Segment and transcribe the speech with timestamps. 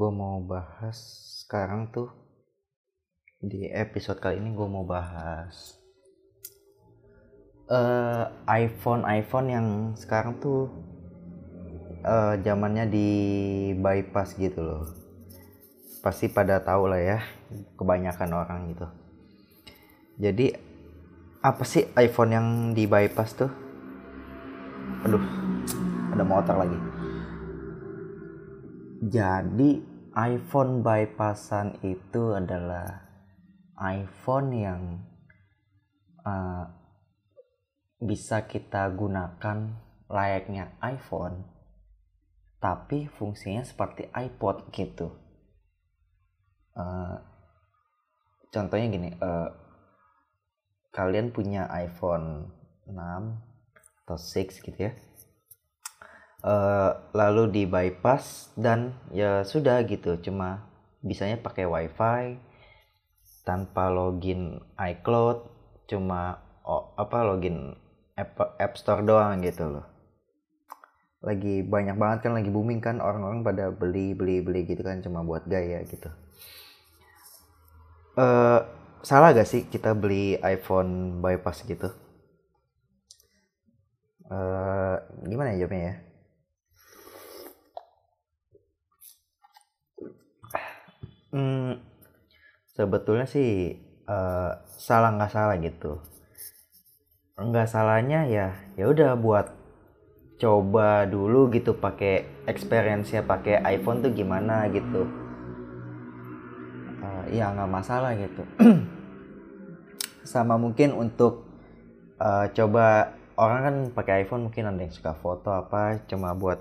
[0.00, 0.96] gue mau bahas
[1.44, 2.08] sekarang tuh
[3.36, 5.76] di episode kali ini gue mau bahas
[7.68, 9.66] eh iPhone iPhone yang
[10.00, 10.72] sekarang tuh
[12.00, 13.08] eh, zamannya di
[13.76, 14.88] bypass gitu loh.
[16.00, 17.18] Pasti pada tahu lah ya
[17.76, 18.86] kebanyakan orang gitu.
[20.16, 20.46] Jadi
[21.44, 23.52] apa sih iPhone yang di bypass tuh?
[25.04, 25.24] Aduh
[26.16, 26.80] ada motor lagi.
[29.00, 33.06] Jadi iPhone bypassan itu adalah
[33.78, 34.82] iPhone yang
[36.26, 36.66] uh,
[38.00, 39.76] bisa kita gunakan
[40.10, 41.46] layaknya iPhone
[42.60, 45.14] tapi fungsinya seperti iPod gitu.
[46.76, 47.16] Uh,
[48.52, 49.48] contohnya gini uh,
[50.90, 52.50] kalian punya iPhone
[52.84, 52.98] 6
[54.04, 54.92] atau 6 gitu ya
[56.44, 60.16] uh, lalu di bypass dan ya sudah gitu.
[60.20, 60.64] Cuma
[61.00, 62.36] bisanya pakai wifi
[63.44, 65.48] tanpa login iCloud
[65.88, 67.74] cuma oh, apa login
[68.14, 69.86] App, App Store doang gitu loh.
[71.24, 75.24] Lagi banyak banget kan lagi booming kan orang-orang pada beli beli beli gitu kan cuma
[75.24, 76.08] buat gaya gitu.
[78.20, 78.60] Uh,
[79.00, 81.88] salah gak sih kita beli iPhone bypass gitu?
[84.30, 86.09] Uh, gimana ya jawabnya ya
[92.80, 93.76] sebetulnya sih
[94.08, 96.00] uh, salah nggak salah gitu.
[97.36, 99.52] Nggak salahnya ya ya udah buat
[100.40, 105.04] coba dulu gitu pakai experience nya pakai iPhone tuh gimana gitu.
[107.04, 108.48] Uh, ya nggak masalah gitu.
[110.32, 111.44] Sama mungkin untuk
[112.16, 116.60] uh, coba orang kan pakai iPhone mungkin ada yang suka foto apa cuma buat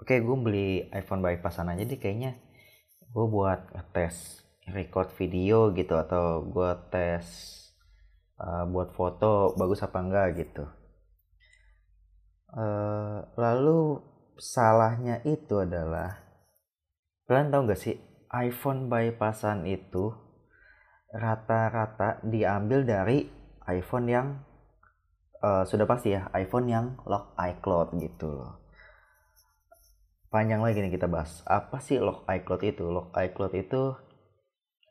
[0.00, 2.40] oke okay, gue beli iPhone bypassan aja deh kayaknya.
[3.12, 7.24] Gue buat tes record video gitu atau gue tes
[8.40, 10.64] uh, buat foto bagus apa enggak gitu.
[12.48, 14.00] Uh, lalu
[14.40, 16.24] salahnya itu adalah
[17.28, 17.96] kalian tahu gak sih
[18.32, 20.16] iPhone bypassan itu
[21.12, 23.28] rata-rata diambil dari
[23.68, 24.26] iPhone yang
[25.44, 28.64] uh, sudah pasti ya iPhone yang lock iCloud gitu loh.
[30.28, 32.84] Panjang lagi nih kita bahas apa sih lock iCloud itu?
[32.88, 33.96] Lock iCloud itu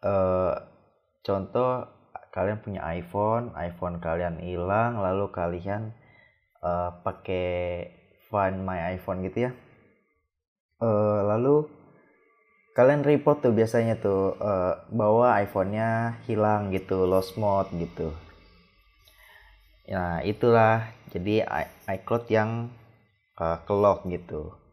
[0.04, 0.54] uh,
[1.24, 1.88] contoh
[2.34, 5.96] kalian punya iPhone iPhone kalian hilang lalu kalian
[6.62, 7.90] uh, pakai
[8.28, 9.52] Find My iPhone gitu ya.
[10.78, 11.66] Uh, lalu
[12.76, 18.14] kalian report tuh biasanya tuh uh, bahwa iPhone-nya hilang gitu lost mode gitu.
[19.90, 21.48] Nah itulah jadi
[21.88, 22.70] iCloud yang
[23.40, 24.67] uh, kelock gitu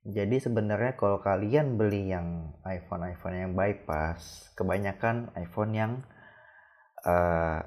[0.00, 5.92] jadi sebenarnya kalau kalian beli yang iPhone iPhone yang bypass, kebanyakan iPhone yang
[7.04, 7.60] uh,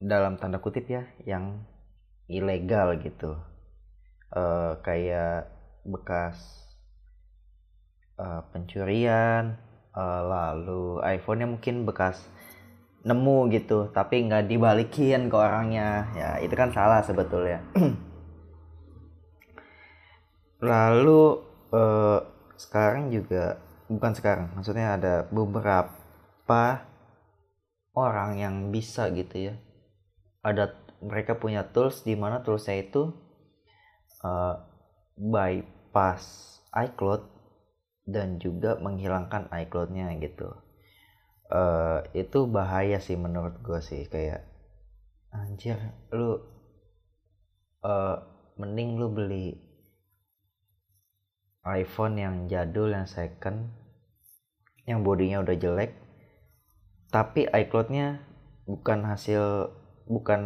[0.00, 1.68] dalam tanda kutip ya, yang
[2.32, 3.36] ilegal gitu,
[4.32, 5.52] uh, kayak
[5.84, 6.40] bekas
[8.16, 9.60] uh, pencurian,
[9.92, 12.24] uh, lalu iPhone-nya mungkin bekas
[13.04, 17.60] nemu gitu, tapi nggak dibalikin ke orangnya, ya itu kan salah sebetulnya.
[20.62, 21.42] lalu
[21.74, 22.20] eh,
[22.54, 23.58] sekarang juga
[23.90, 26.86] bukan sekarang maksudnya ada beberapa
[27.92, 29.54] orang yang bisa gitu ya.
[30.46, 33.10] Ada mereka punya tools di mana toolsnya itu
[34.22, 34.54] uh,
[35.18, 37.26] bypass iCloud
[38.06, 40.50] dan juga menghilangkan iCloudnya gitu.
[41.52, 44.46] Uh, itu bahaya sih menurut gue sih kayak
[45.28, 45.76] anjir
[46.08, 46.40] lu
[47.84, 48.16] uh,
[48.56, 49.71] mending lu beli
[51.62, 53.70] iPhone yang jadul yang second
[54.82, 56.02] yang bodinya udah jelek
[57.12, 58.24] tapi iCloudnya
[58.64, 59.68] bukan hasil
[60.08, 60.42] bukan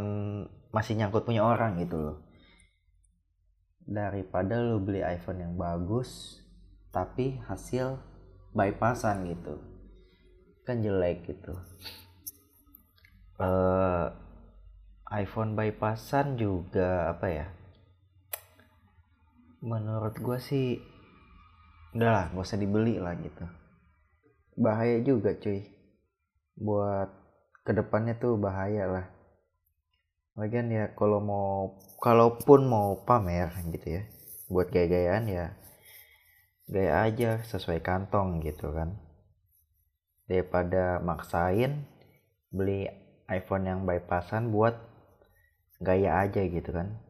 [0.74, 2.18] masih nyangkut punya orang gitu loh.
[3.86, 6.42] Daripada lu beli iPhone yang bagus
[6.90, 8.02] tapi hasil
[8.50, 9.62] bypassan gitu.
[10.66, 11.54] Kan jelek gitu.
[13.38, 14.10] Uh,
[15.06, 17.46] iPhone bypassan juga apa ya?
[19.62, 20.82] Menurut gue sih
[21.96, 23.44] udahlah gak usah dibeli lah gitu.
[24.60, 25.64] Bahaya juga cuy.
[26.56, 27.08] Buat
[27.64, 29.06] ke depannya tuh bahaya lah.
[30.37, 34.02] Lagian ya kalau mau kalaupun mau pamer gitu ya
[34.46, 35.58] buat gaya-gayaan ya
[36.70, 39.00] gaya aja sesuai kantong gitu kan.
[40.28, 41.88] Daripada maksain
[42.52, 42.84] beli
[43.32, 44.76] iPhone yang bypassan buat
[45.81, 47.00] gaya aja gitu kan.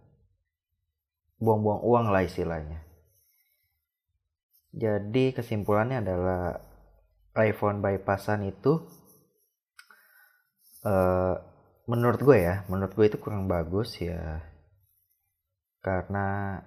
[1.42, 2.86] Buang-buang uang lah istilahnya
[4.76, 6.60] jadi kesimpulannya adalah
[7.32, 8.84] iPhone bypassan itu
[10.84, 11.36] uh,
[11.88, 14.44] menurut gue ya menurut gue itu kurang bagus ya.
[15.80, 16.60] Karena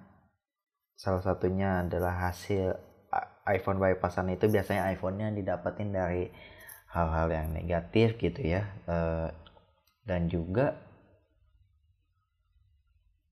[0.98, 2.74] salah satunya adalah hasil
[3.46, 6.30] iPhone bypassan itu biasanya iPhone-nya didapetin dari
[6.90, 9.30] hal-hal yang negatif gitu ya uh,
[10.02, 10.74] dan juga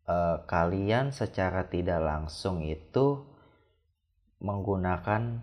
[0.07, 3.38] uh, kalian secara tidak langsung itu
[4.39, 5.43] menggunakan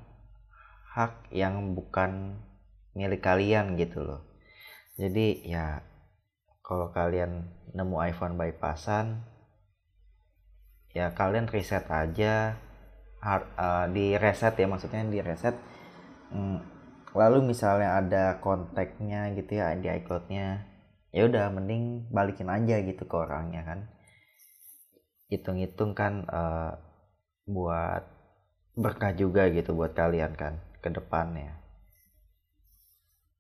[0.96, 2.40] hak yang bukan
[2.96, 4.22] milik kalian gitu loh.
[4.96, 5.84] Jadi ya
[6.64, 9.20] kalau kalian nemu iPhone bypassan
[10.96, 12.56] ya kalian reset aja
[13.20, 15.60] hard, uh, di reset ya maksudnya di reset
[16.32, 16.64] hmm,
[17.12, 20.64] lalu misalnya ada kontaknya gitu ya di iCloudnya
[21.12, 23.80] ya udah mending balikin aja gitu ke orangnya kan.
[25.32, 26.76] Hitung-hitung kan uh,
[27.48, 28.15] buat
[28.76, 31.56] berkah juga gitu buat kalian kan ke depannya.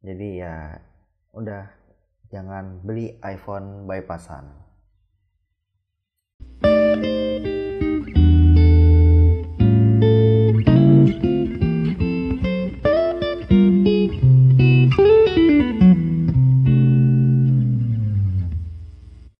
[0.01, 0.79] Jadi ya
[1.35, 1.67] udah
[2.31, 4.63] jangan beli iPhone bypassan.
[6.65, 7.54] thank you